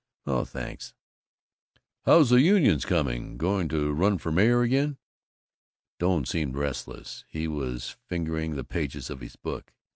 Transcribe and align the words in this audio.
"Oh 0.25 0.45
thanks." 0.45 0.95
"How's 2.05 2.31
the 2.31 2.41
unions 2.41 2.85
coming? 2.85 3.37
Going 3.37 3.67
to 3.69 3.93
run 3.93 4.17
for 4.17 4.31
mayor 4.31 4.63
again?" 4.63 4.97
Doane 5.99 6.25
seemed 6.25 6.55
restless. 6.57 7.23
He 7.29 7.47
was 7.47 7.97
fingering 8.07 8.55
the 8.55 8.63
pages 8.63 9.11
of 9.11 9.19
his 9.21 9.35
book. 9.35 9.73